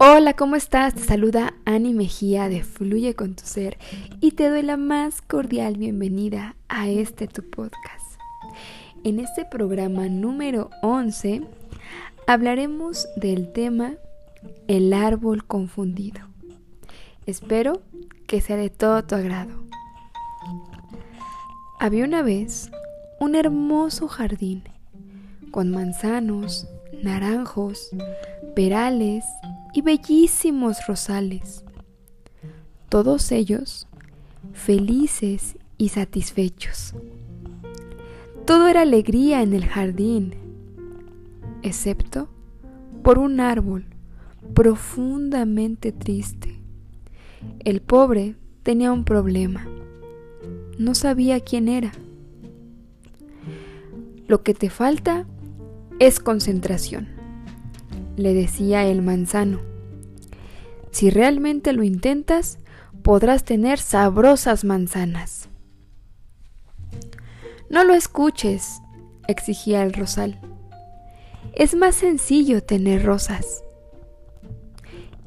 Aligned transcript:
Hola, 0.00 0.34
¿cómo 0.34 0.54
estás? 0.54 0.94
Te 0.94 1.02
saluda 1.02 1.54
Ani 1.64 1.92
Mejía 1.92 2.48
de 2.48 2.62
Fluye 2.62 3.14
con 3.14 3.34
tu 3.34 3.44
ser 3.44 3.78
y 4.20 4.30
te 4.30 4.48
doy 4.48 4.62
la 4.62 4.76
más 4.76 5.20
cordial 5.22 5.76
bienvenida 5.76 6.54
a 6.68 6.88
este 6.88 7.26
tu 7.26 7.42
podcast. 7.42 8.20
En 9.02 9.18
este 9.18 9.44
programa 9.44 10.08
número 10.08 10.70
11 10.82 11.42
hablaremos 12.28 13.08
del 13.16 13.52
tema 13.52 13.94
El 14.68 14.92
árbol 14.92 15.44
confundido. 15.44 16.20
Espero 17.26 17.82
que 18.28 18.40
sea 18.40 18.56
de 18.56 18.70
todo 18.70 19.02
tu 19.02 19.16
agrado. 19.16 19.64
Había 21.80 22.04
una 22.04 22.22
vez 22.22 22.70
un 23.18 23.34
hermoso 23.34 24.06
jardín 24.06 24.62
con 25.50 25.72
manzanos, 25.72 26.68
naranjos, 27.02 27.90
perales 28.54 29.24
y 29.78 29.80
bellísimos 29.80 30.88
rosales. 30.88 31.64
Todos 32.88 33.30
ellos 33.30 33.86
felices 34.52 35.56
y 35.76 35.90
satisfechos. 35.90 36.94
Todo 38.44 38.66
era 38.66 38.80
alegría 38.80 39.40
en 39.40 39.52
el 39.52 39.66
jardín, 39.66 40.34
excepto 41.62 42.28
por 43.04 43.20
un 43.20 43.38
árbol 43.38 43.84
profundamente 44.52 45.92
triste. 45.92 46.60
El 47.60 47.80
pobre 47.80 48.34
tenía 48.64 48.90
un 48.90 49.04
problema. 49.04 49.64
No 50.76 50.96
sabía 50.96 51.38
quién 51.38 51.68
era. 51.68 51.92
Lo 54.26 54.42
que 54.42 54.54
te 54.54 54.70
falta 54.70 55.24
es 56.00 56.18
concentración 56.18 57.17
le 58.18 58.34
decía 58.34 58.86
el 58.86 59.02
manzano. 59.02 59.60
Si 60.90 61.10
realmente 61.10 61.72
lo 61.72 61.82
intentas, 61.82 62.58
podrás 63.02 63.44
tener 63.44 63.78
sabrosas 63.78 64.64
manzanas. 64.64 65.48
No 67.70 67.84
lo 67.84 67.94
escuches, 67.94 68.80
exigía 69.28 69.82
el 69.82 69.92
rosal. 69.92 70.40
Es 71.54 71.74
más 71.74 71.94
sencillo 71.94 72.62
tener 72.62 73.04
rosas. 73.04 73.62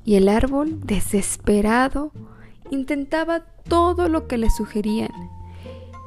Y 0.04 0.16
el 0.16 0.28
árbol, 0.30 0.80
desesperado, 0.86 2.12
intentaba 2.70 3.46
todo 3.68 4.10
lo 4.10 4.28
que 4.28 4.38
le 4.38 4.50
sugerían, 4.50 5.12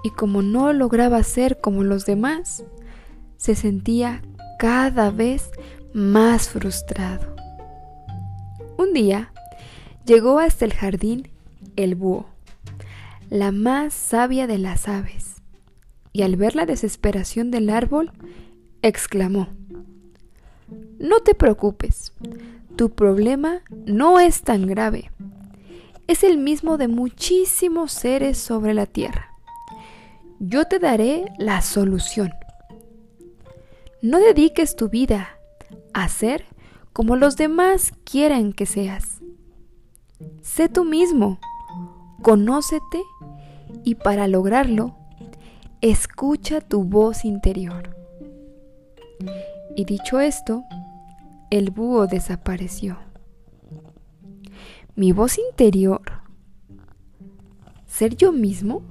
y 0.03 0.11
como 0.11 0.43
no 0.43 0.73
lograba 0.73 1.23
ser 1.23 1.61
como 1.61 1.85
los 1.85 2.05
demás, 2.05 2.65
se 3.37 3.55
sentía 3.55 4.23
cada 4.59 5.11
vez 5.11 5.51
más 5.95 6.49
frustrado. 6.49 7.37
Un 8.77 8.93
día 8.93 9.33
llegó 10.05 10.41
hasta 10.41 10.65
el 10.65 10.75
jardín 10.75 11.31
el 11.77 11.95
búho, 11.95 12.27
la 13.31 13.53
más 13.53 13.95
sabia 13.95 14.49
de 14.49 14.59
las 14.59 14.89
aves, 14.89 15.37
y 16.13 16.23
al 16.23 16.35
ver 16.35 16.57
la 16.57 16.67
desesperación 16.67 17.53
del 17.53 17.71
árbol, 17.71 18.11
exclamó, 18.83 19.49
No 20.99 21.21
te 21.21 21.37
preocupes, 21.37 22.13
tu 22.75 22.91
problema 22.91 23.63
no 23.87 24.19
es 24.19 24.43
tan 24.43 24.67
grave, 24.67 25.13
es 26.09 26.25
el 26.25 26.39
mismo 26.39 26.77
de 26.77 26.89
muchísimos 26.89 27.93
seres 27.93 28.37
sobre 28.37 28.75
la 28.75 28.87
tierra. 28.87 29.31
Yo 30.41 30.65
te 30.65 30.81
daré 30.81 31.27
la 31.39 31.63
solución. 31.63 32.33
No 34.03 34.19
dediques 34.19 34.75
tu 34.75 34.89
vida 34.89 35.39
a 35.95 36.09
ser 36.09 36.45
como 36.93 37.17
los 37.17 37.37
demás 37.37 37.93
quieren 38.05 38.53
que 38.53 38.67
seas. 38.67 39.21
Sé 40.43 40.69
tú 40.69 40.85
mismo, 40.85 41.39
conócete 42.23 43.01
y 43.85 43.95
para 43.95 44.29
lograrlo, 44.29 44.97
escucha 45.81 46.61
tu 46.61 46.85
voz 46.85 47.25
interior. 47.25 47.97
Y 49.77 49.85
dicho 49.87 50.21
esto, 50.21 50.63
el 51.51 51.71
búho 51.71 52.07
desapareció. 52.07 52.99
Mi 54.95 55.13
voz 55.13 55.39
interior, 55.39 56.03
ser 57.87 58.17
yo 58.17 58.31
mismo, 58.31 58.83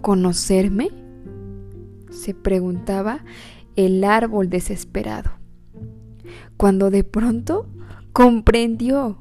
conocerme, 0.00 0.90
se 2.10 2.34
preguntaba 2.34 3.24
el 3.76 4.02
árbol 4.02 4.48
desesperado 4.50 5.37
cuando 6.56 6.90
de 6.90 7.04
pronto 7.04 7.66
comprendió. 8.12 9.18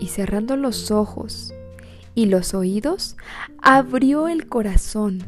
Y 0.00 0.08
cerrando 0.08 0.56
los 0.56 0.90
ojos 0.90 1.54
y 2.14 2.26
los 2.26 2.54
oídos, 2.54 3.16
abrió 3.62 4.28
el 4.28 4.46
corazón 4.46 5.22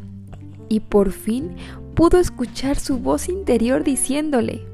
y 0.68 0.80
por 0.80 1.12
fin 1.12 1.56
pudo 1.94 2.18
escuchar 2.18 2.78
su 2.78 2.98
voz 2.98 3.28
interior 3.28 3.84
diciéndole, 3.84 4.66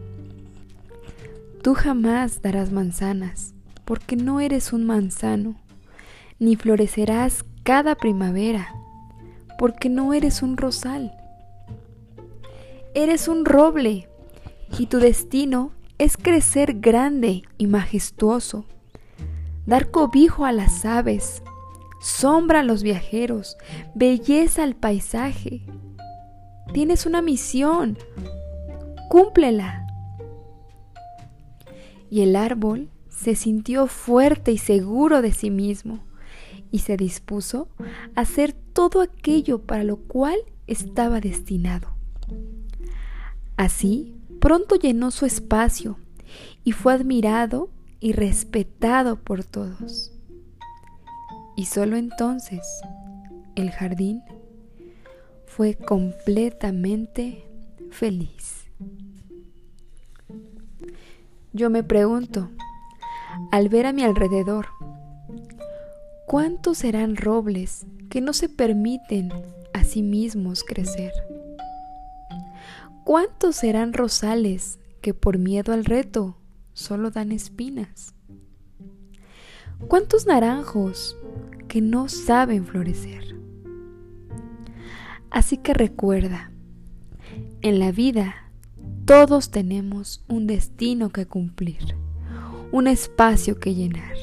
Tú 1.62 1.74
jamás 1.74 2.42
darás 2.42 2.72
manzanas, 2.72 3.54
porque 3.84 4.16
no 4.16 4.40
eres 4.40 4.72
un 4.72 4.84
manzano, 4.84 5.54
ni 6.40 6.56
florecerás 6.56 7.44
cada 7.62 7.94
primavera, 7.94 8.74
porque 9.58 9.88
no 9.88 10.12
eres 10.12 10.42
un 10.42 10.56
rosal. 10.56 11.12
Eres 12.94 13.28
un 13.28 13.44
roble, 13.44 14.08
y 14.78 14.86
tu 14.86 14.98
destino 14.98 15.72
es 15.98 16.16
crecer 16.16 16.80
grande 16.80 17.42
y 17.58 17.66
majestuoso, 17.66 18.64
dar 19.66 19.90
cobijo 19.90 20.44
a 20.44 20.52
las 20.52 20.84
aves, 20.84 21.42
sombra 22.00 22.60
a 22.60 22.64
los 22.64 22.82
viajeros, 22.82 23.56
belleza 23.94 24.64
al 24.64 24.74
paisaje. 24.74 25.62
Tienes 26.72 27.06
una 27.06 27.22
misión, 27.22 27.98
cúmplela. 29.08 29.86
Y 32.10 32.22
el 32.22 32.36
árbol 32.36 32.90
se 33.08 33.36
sintió 33.36 33.86
fuerte 33.86 34.52
y 34.52 34.58
seguro 34.58 35.22
de 35.22 35.32
sí 35.32 35.50
mismo 35.50 36.00
y 36.70 36.80
se 36.80 36.96
dispuso 36.96 37.68
a 38.16 38.22
hacer 38.22 38.52
todo 38.52 39.02
aquello 39.02 39.62
para 39.62 39.84
lo 39.84 39.98
cual 39.98 40.36
estaba 40.66 41.20
destinado. 41.20 41.88
Así 43.56 44.16
pronto 44.42 44.74
llenó 44.74 45.12
su 45.12 45.24
espacio 45.24 46.00
y 46.64 46.72
fue 46.72 46.92
admirado 46.92 47.70
y 48.00 48.12
respetado 48.12 49.14
por 49.14 49.44
todos. 49.44 50.10
Y 51.56 51.66
solo 51.66 51.96
entonces 51.96 52.60
el 53.54 53.70
jardín 53.70 54.20
fue 55.46 55.76
completamente 55.76 57.46
feliz. 57.92 58.66
Yo 61.52 61.70
me 61.70 61.84
pregunto, 61.84 62.50
al 63.52 63.68
ver 63.68 63.86
a 63.86 63.92
mi 63.92 64.02
alrededor, 64.02 64.66
¿cuántos 66.26 66.78
serán 66.78 67.14
robles 67.14 67.86
que 68.10 68.20
no 68.20 68.32
se 68.32 68.48
permiten 68.48 69.32
a 69.72 69.84
sí 69.84 70.02
mismos 70.02 70.64
crecer? 70.64 71.12
¿Cuántos 73.04 73.56
serán 73.56 73.92
rosales 73.92 74.78
que 75.00 75.12
por 75.12 75.36
miedo 75.36 75.72
al 75.72 75.84
reto 75.84 76.36
solo 76.72 77.10
dan 77.10 77.32
espinas? 77.32 78.14
¿Cuántos 79.88 80.26
naranjos 80.26 81.16
que 81.66 81.80
no 81.80 82.08
saben 82.08 82.64
florecer? 82.64 83.34
Así 85.30 85.56
que 85.56 85.74
recuerda, 85.74 86.52
en 87.60 87.80
la 87.80 87.90
vida 87.90 88.52
todos 89.04 89.50
tenemos 89.50 90.24
un 90.28 90.46
destino 90.46 91.10
que 91.10 91.26
cumplir, 91.26 91.96
un 92.70 92.86
espacio 92.86 93.58
que 93.58 93.74
llenar. 93.74 94.14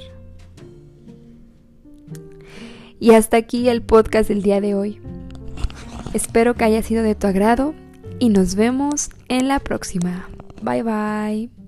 Y 2.98 3.12
hasta 3.12 3.36
aquí 3.36 3.68
el 3.68 3.81
podcast 3.81 4.30
del 4.30 4.42
día 4.42 4.62
de 4.62 4.74
hoy. 4.74 5.02
Espero 6.14 6.54
que 6.56 6.64
haya 6.64 6.81
sido 6.81 7.04
de 7.04 7.16
tu 7.16 7.28
agrado 7.28 7.74
y 8.19 8.30
nos 8.30 8.56
vemos 8.56 9.10
en 9.27 9.48
la 9.48 9.60
próxima. 9.60 10.27
Bye 10.62 10.83
bye. 10.83 11.59